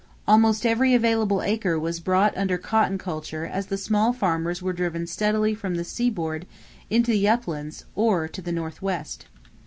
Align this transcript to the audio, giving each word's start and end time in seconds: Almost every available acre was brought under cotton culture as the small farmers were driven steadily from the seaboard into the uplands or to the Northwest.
Almost 0.27 0.65
every 0.65 0.95
available 0.95 1.43
acre 1.43 1.77
was 1.77 1.99
brought 1.99 2.35
under 2.35 2.57
cotton 2.57 2.97
culture 2.97 3.45
as 3.45 3.67
the 3.67 3.77
small 3.77 4.13
farmers 4.13 4.59
were 4.59 4.73
driven 4.73 5.05
steadily 5.05 5.53
from 5.53 5.75
the 5.75 5.83
seaboard 5.83 6.47
into 6.89 7.11
the 7.11 7.29
uplands 7.29 7.85
or 7.95 8.27
to 8.27 8.41
the 8.41 8.51
Northwest. 8.51 9.27